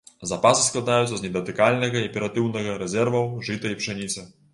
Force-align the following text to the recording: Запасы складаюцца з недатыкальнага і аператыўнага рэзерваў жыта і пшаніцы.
Запасы 0.29 0.63
складаюцца 0.67 1.15
з 1.19 1.25
недатыкальнага 1.25 1.97
і 2.05 2.07
аператыўнага 2.11 2.73
рэзерваў 2.85 3.29
жыта 3.51 3.75
і 3.75 3.79
пшаніцы. 3.83 4.27